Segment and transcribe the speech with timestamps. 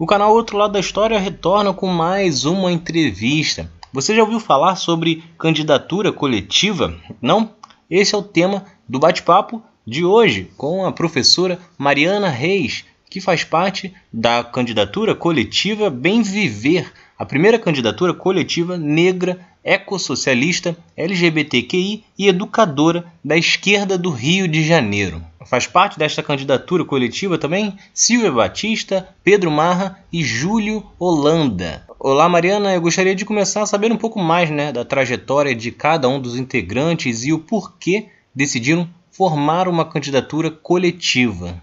[0.00, 3.70] O canal Outro Lado da História retorna com mais uma entrevista.
[3.92, 6.98] Você já ouviu falar sobre candidatura coletiva?
[7.20, 7.50] Não?
[7.90, 13.44] Esse é o tema do bate-papo de hoje com a professora Mariana Reis, que faz
[13.44, 23.04] parte da candidatura coletiva Bem Viver, a primeira candidatura coletiva negra, ecossocialista, LGBTQI e educadora
[23.24, 25.22] da esquerda do Rio de Janeiro.
[25.46, 31.86] Faz parte desta candidatura coletiva também Silvia Batista, Pedro Marra e Júlio Holanda.
[31.98, 32.74] Olá, Mariana.
[32.74, 36.20] Eu gostaria de começar a saber um pouco mais né, da trajetória de cada um
[36.20, 41.60] dos integrantes e o porquê decidiram formar uma candidatura coletiva.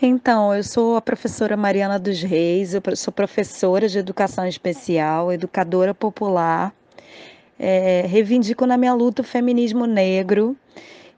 [0.00, 5.92] Então, eu sou a professora Mariana dos Reis, eu sou professora de educação especial, educadora
[5.92, 6.72] popular,
[7.58, 10.56] é, reivindico na minha luta o feminismo negro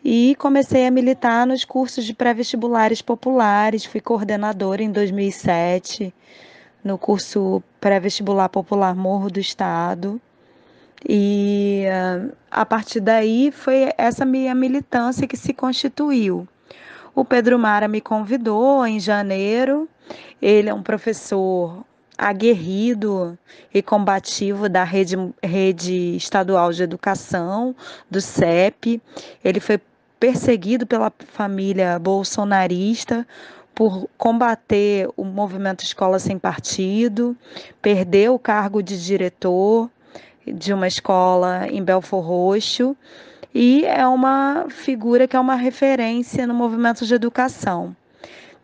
[0.02, 3.84] e comecei a militar nos cursos de pré-vestibulares populares.
[3.84, 6.14] Fui coordenadora em 2007
[6.82, 10.20] no curso pré-vestibular popular Morro do Estado.
[11.06, 11.84] E
[12.50, 16.46] a partir daí foi essa minha militância que se constituiu.
[17.14, 19.88] O Pedro Mara me convidou em janeiro.
[20.40, 21.84] Ele é um professor
[22.20, 23.38] aguerrido
[23.72, 27.74] e combativo da rede, rede estadual de educação,
[28.10, 29.00] do CEP.
[29.42, 29.80] Ele foi
[30.18, 33.26] perseguido pela família bolsonarista
[33.74, 37.34] por combater o movimento Escola Sem Partido,
[37.80, 39.90] perdeu o cargo de diretor
[40.46, 42.94] de uma escola em Belfor Roxo
[43.54, 47.96] e é uma figura que é uma referência no movimento de educação.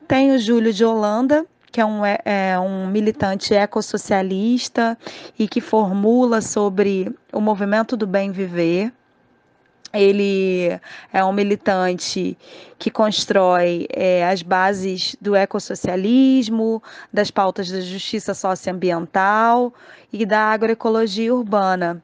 [0.07, 4.97] Tem o Júlio de Holanda, que é um, é, é um militante ecossocialista
[5.39, 8.91] e que formula sobre o movimento do bem viver.
[9.93, 10.81] Ele
[11.13, 12.35] é um militante
[12.79, 16.83] que constrói é, as bases do ecossocialismo,
[17.13, 19.71] das pautas da justiça socioambiental
[20.11, 22.03] e da agroecologia urbana.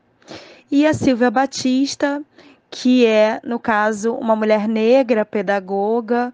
[0.71, 2.23] E a Silvia Batista,
[2.71, 6.31] que é, no caso, uma mulher negra, pedagoga,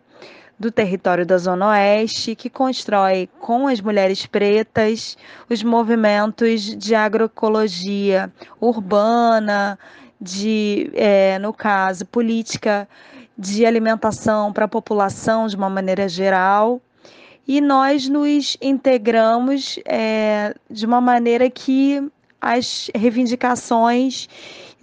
[0.58, 5.16] do território da Zona Oeste, que constrói com as mulheres pretas
[5.48, 9.78] os movimentos de agroecologia urbana,
[10.20, 12.88] de, é, no caso, política
[13.36, 16.80] de alimentação para a população de uma maneira geral.
[17.46, 22.02] E nós nos integramos é, de uma maneira que
[22.40, 24.28] as reivindicações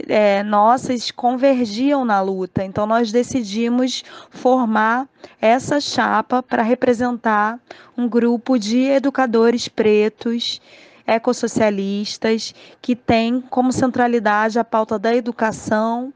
[0.07, 2.63] é, nossas convergiam na luta.
[2.63, 5.07] Então, nós decidimos formar
[5.41, 7.59] essa chapa para representar
[7.97, 10.61] um grupo de educadores pretos,
[11.07, 16.13] ecossocialistas, que tem como centralidade a pauta da educação,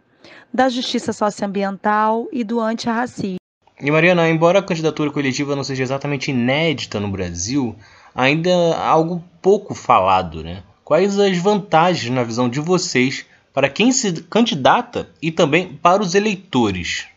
[0.53, 3.39] da justiça socioambiental e do antirracismo.
[3.81, 7.75] E Mariana, embora a candidatura coletiva não seja exatamente inédita no Brasil,
[8.13, 10.63] ainda há algo pouco falado, né?
[10.83, 16.15] Quais as vantagens, na visão de vocês, para quem se candidata e também para os
[16.15, 17.07] eleitores?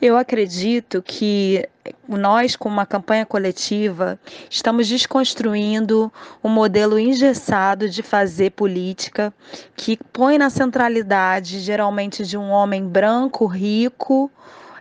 [0.00, 1.68] Eu acredito que
[2.08, 4.18] nós, com uma campanha coletiva,
[4.48, 6.12] estamos desconstruindo
[6.42, 9.34] um modelo engessado de fazer política
[9.76, 14.30] que põe na centralidade, geralmente, de um homem branco, rico,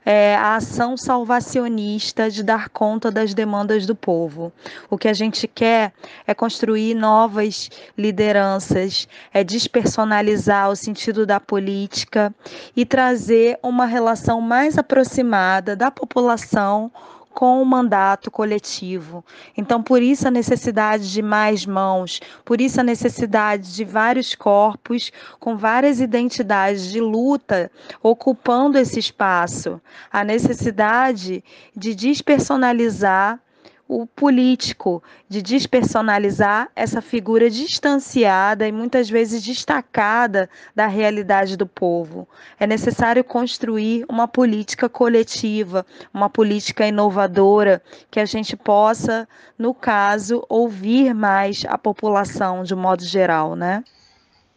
[0.10, 4.54] é, a ação salvacionista de dar conta das demandas do povo.
[4.90, 5.92] O que a gente quer
[6.26, 12.34] é construir novas lideranças, é despersonalizar o sentido da política
[12.74, 16.90] e trazer uma relação mais aproximada da população
[17.38, 19.24] com o mandato coletivo.
[19.56, 25.12] Então, por isso a necessidade de mais mãos, por isso a necessidade de vários corpos
[25.40, 27.70] com várias identidades de luta
[28.02, 29.80] ocupando esse espaço,
[30.12, 31.44] a necessidade
[31.76, 33.40] de despersonalizar
[33.88, 42.28] o político, de despersonalizar essa figura distanciada e muitas vezes destacada da realidade do povo.
[42.60, 47.82] É necessário construir uma política coletiva, uma política inovadora,
[48.12, 49.28] que a gente possa,
[49.58, 53.84] no caso, ouvir mais a população de um modo geral, né?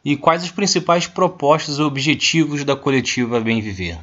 [0.04, 3.98] E quais os principais propostas e objetivos da coletiva Bem Viver?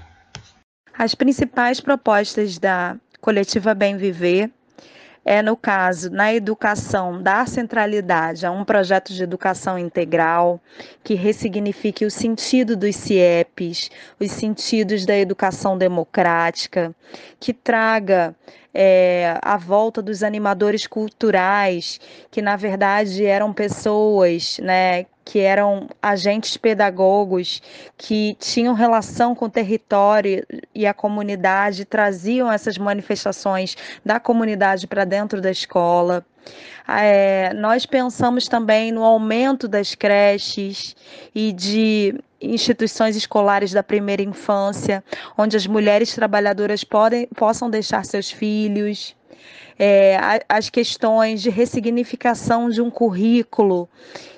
[0.97, 4.51] As principais propostas da coletiva Bem Viver
[5.27, 10.57] é, no caso, na educação, dar centralidade a um projeto de educação integral
[11.03, 16.95] que ressignifique o sentido dos CIEPs, os sentidos da educação democrática,
[17.41, 18.33] que traga
[18.73, 21.99] é, a volta dos animadores culturais,
[22.31, 27.61] que na verdade eram pessoas né, que eram agentes pedagogos
[27.97, 33.75] que tinham relação com o território e a comunidade, traziam essas manifestações
[34.05, 36.25] da comunidade para dentro da escola.
[36.87, 40.95] É, nós pensamos também no aumento das creches
[41.35, 45.03] e de instituições escolares da primeira infância,
[45.37, 49.13] onde as mulheres trabalhadoras podem, possam deixar seus filhos.
[49.77, 53.89] É, as questões de ressignificação de um currículo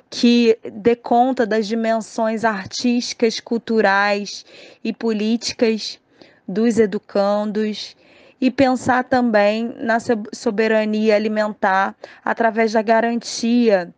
[0.10, 4.46] que dê conta das dimensões artísticas, culturais
[4.84, 6.00] e políticas
[6.48, 7.96] dos educandos
[8.42, 9.98] e pensar também na
[10.34, 13.94] soberania alimentar através da garantia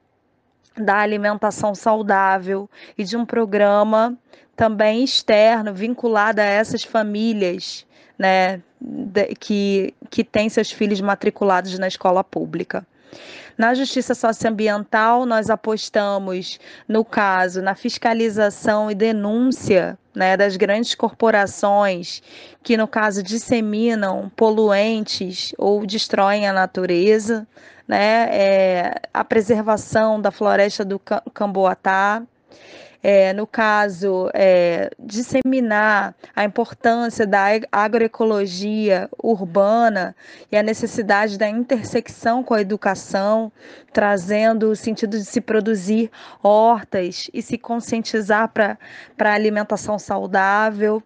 [0.75, 4.17] da alimentação saudável e de um programa
[4.55, 7.85] também externo vinculado a essas famílias,
[8.17, 8.61] né,
[9.39, 12.85] que, que têm seus filhos matriculados na escola pública.
[13.57, 22.21] Na justiça socioambiental, nós apostamos, no caso, na fiscalização e denúncia né, das grandes corporações
[22.63, 27.47] que, no caso, disseminam poluentes ou destroem a natureza,
[27.87, 32.23] né, é, a preservação da floresta do Camboatá,
[33.03, 40.15] é, no caso, é, disseminar a importância da agroecologia urbana
[40.51, 43.51] e a necessidade da intersecção com a educação,
[43.91, 46.11] trazendo o sentido de se produzir
[46.43, 48.77] hortas e se conscientizar para
[49.19, 51.01] a alimentação saudável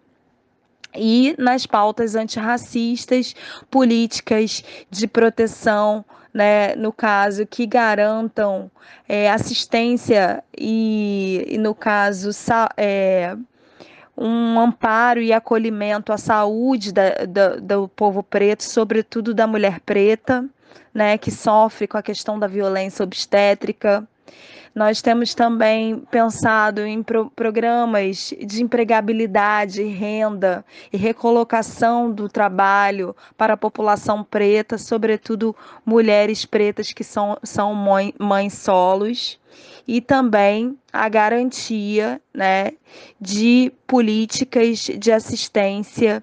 [0.94, 3.34] e nas pautas antirracistas,
[3.70, 6.04] políticas de proteção
[6.36, 8.70] né, no caso, que garantam
[9.08, 12.28] é, assistência e, e, no caso,
[12.76, 13.34] é,
[14.14, 20.44] um amparo e acolhimento à saúde da, da, do povo preto, sobretudo da mulher preta,
[20.92, 24.06] né, que sofre com a questão da violência obstétrica,
[24.76, 30.62] nós temos também pensado em pro programas de empregabilidade, renda
[30.92, 38.12] e recolocação do trabalho para a população preta, sobretudo mulheres pretas que são, são mãe,
[38.18, 39.40] mães solos.
[39.88, 42.72] E também a garantia né,
[43.18, 46.22] de políticas de assistência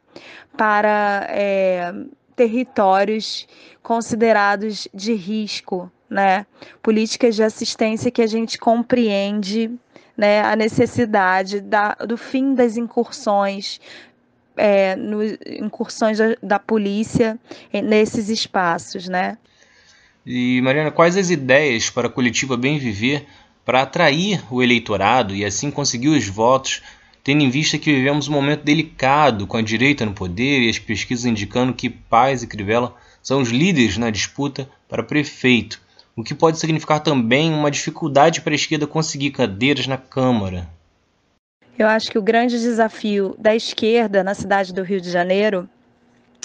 [0.55, 1.91] para é,
[2.35, 3.47] territórios
[3.81, 6.45] considerados de risco né?
[6.81, 9.71] Políticas de assistência que a gente compreende
[10.17, 13.79] né, a necessidade da, do fim das incursões,
[14.55, 17.39] é, no, incursões da, da polícia
[17.71, 19.38] nesses espaços, né?
[20.25, 23.25] E Mariana, quais as ideias para a coletiva Bem Viver
[23.65, 26.81] para atrair o eleitorado e assim conseguir os votos,
[27.23, 30.79] tendo em vista que vivemos um momento delicado com a direita no poder e as
[30.79, 35.81] pesquisas indicando que Paz e Crivella são os líderes na disputa para prefeito
[36.15, 40.68] o que pode significar também uma dificuldade para a esquerda conseguir cadeiras na Câmara.
[41.77, 45.68] Eu acho que o grande desafio da esquerda na cidade do Rio de Janeiro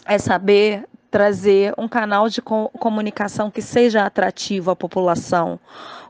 [0.07, 5.59] é saber trazer um canal de comunicação que seja atrativo à população,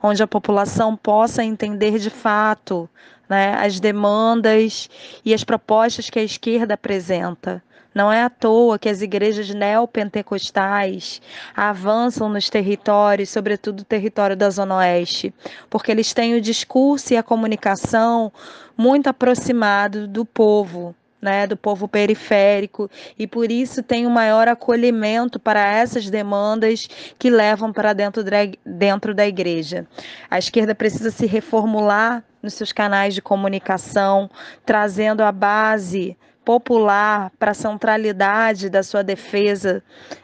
[0.02, 2.88] onde a população possa entender de fato
[3.28, 4.88] né, as demandas
[5.24, 7.62] e as propostas que a esquerda apresenta.
[7.94, 11.20] Não é à toa que as igrejas neopentecostais
[11.56, 15.34] avançam nos territórios, sobretudo o território da Zona Oeste,
[15.70, 18.32] porque eles têm o discurso e a comunicação
[18.76, 22.88] muito aproximado do povo, né, do povo periférico,
[23.18, 26.88] e por isso tem um maior acolhimento para essas demandas
[27.18, 28.22] que levam para dentro
[28.64, 29.86] dentro da igreja.
[30.30, 34.30] A esquerda precisa se reformular nos seus canais de comunicação,
[34.64, 36.16] trazendo a base
[36.48, 39.82] popular para a centralidade da sua defesa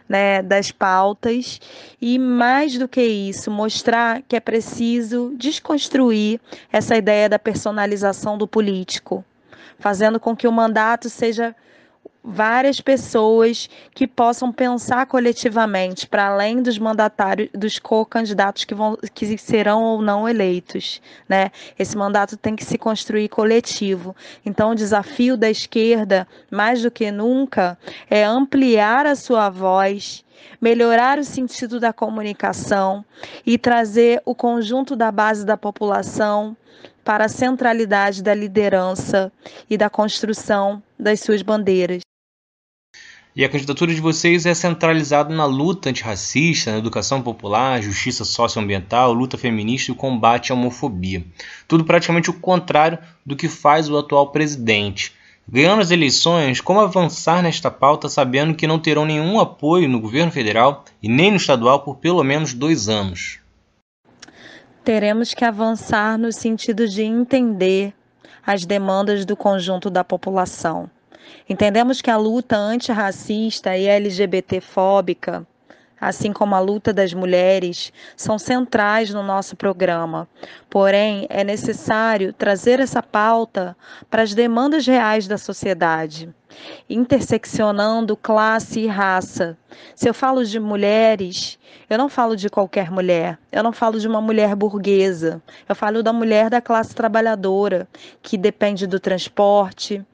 [0.09, 1.61] né, das pautas.
[2.01, 6.41] E, mais do que isso, mostrar que é preciso desconstruir
[6.73, 9.23] essa ideia da personalização do político,
[9.79, 11.55] fazendo com que o mandato seja
[12.25, 19.37] várias pessoas que possam pensar coletivamente para além dos mandatários, dos co-candidatos que vão que
[19.37, 21.51] serão ou não eleitos, né?
[21.79, 24.17] Esse mandato tem que se construir coletivo.
[24.45, 27.77] Então o desafio da esquerda, mais do que nunca,
[28.09, 30.25] é ampliar a sua voz,
[30.59, 33.05] melhorar o sentido da comunicação
[33.45, 36.57] e trazer o conjunto da base da população
[37.05, 39.31] para a centralidade da liderança
[39.69, 42.01] e da construção das suas bandeiras.
[43.37, 49.13] E a candidatura de vocês é centralizada na luta antirracista, na educação popular, justiça socioambiental,
[49.13, 51.25] luta feminista e combate à homofobia.
[51.67, 55.13] Tudo praticamente o contrário do que faz o atual presidente.
[55.49, 60.31] Ganhando as eleições, como avançar nesta pauta sabendo que não terão nenhum apoio no governo
[60.31, 63.41] federal e nem no estadual por pelo menos dois anos?
[64.85, 67.95] teremos que avançar no sentido de entender
[68.47, 70.91] as demandas do conjunto da população.
[71.49, 75.47] Entendemos que a luta antirracista e LGBTfóbica
[76.07, 80.29] assim como a luta das mulheres, são centrais no nosso programa.
[80.69, 83.77] Porém, é necessário trazer essa pauta
[84.11, 86.29] para as demandas reais da sociedade,
[86.89, 89.57] interseccionando classe e raça.
[89.95, 94.07] Se eu falo de mulheres, eu não falo de qualquer mulher, eu não falo de
[94.07, 97.89] uma mulher burguesa, eu falo da mulher da classe trabalhadora,
[98.23, 100.05] que depende do transporte,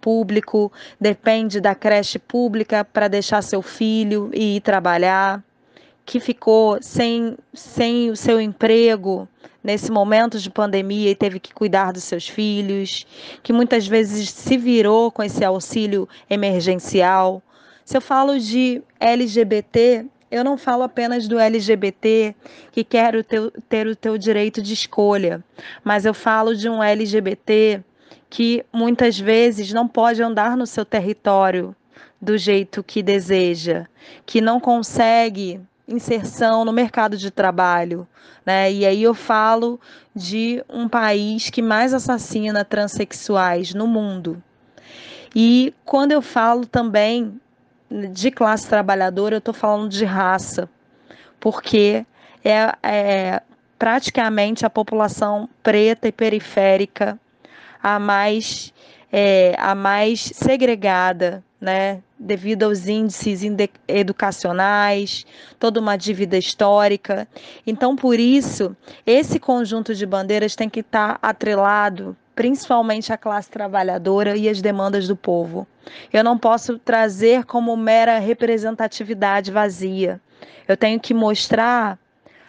[0.00, 5.42] público, depende da creche pública para deixar seu filho e ir trabalhar,
[6.04, 9.28] que ficou sem, sem o seu emprego
[9.62, 13.06] nesse momento de pandemia e teve que cuidar dos seus filhos,
[13.42, 17.42] que muitas vezes se virou com esse auxílio emergencial.
[17.84, 22.34] Se eu falo de LGBT, eu não falo apenas do LGBT
[22.72, 25.44] que quer o teu, ter o teu direito de escolha,
[25.82, 27.82] mas eu falo de um LGBT
[28.30, 31.74] que muitas vezes não pode andar no seu território
[32.20, 33.86] do jeito que deseja,
[34.26, 38.06] que não consegue inserção no mercado de trabalho.
[38.44, 38.72] Né?
[38.72, 39.80] E aí eu falo
[40.14, 44.42] de um país que mais assassina transexuais no mundo.
[45.34, 47.40] E quando eu falo também
[48.12, 50.68] de classe trabalhadora, eu estou falando de raça,
[51.40, 52.04] porque
[52.44, 53.42] é, é
[53.78, 57.18] praticamente a população preta e periférica
[57.82, 58.72] a mais,
[59.12, 63.42] é, a mais segregada, né, devido aos índices
[63.86, 65.26] educacionais,
[65.58, 67.26] toda uma dívida histórica.
[67.66, 74.36] Então, por isso, esse conjunto de bandeiras tem que estar atrelado principalmente à classe trabalhadora
[74.36, 75.66] e às demandas do povo.
[76.12, 80.20] Eu não posso trazer como mera representatividade vazia.
[80.68, 81.98] Eu tenho que mostrar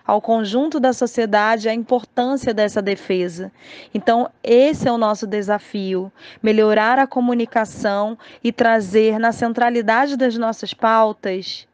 [0.10, 3.52] ao conjunto da sociedade a importância dessa defesa.
[3.94, 6.12] Então, esse é o nosso desafio:
[6.42, 11.68] melhorar a comunicação e trazer na centralidade das nossas pautas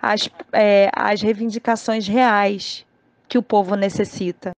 [0.00, 2.84] as, é, as reivindicações reais
[3.26, 4.50] que o povo necessita.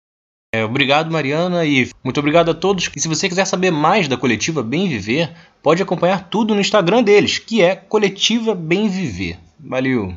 [0.54, 2.90] É, obrigado, Mariana, e muito obrigado a todos.
[2.96, 7.04] E se você quiser saber mais da coletiva Bem Viver, pode acompanhar tudo no Instagram
[7.04, 9.38] deles, que é Coletiva Bem Viver.
[9.60, 10.14] Valeu!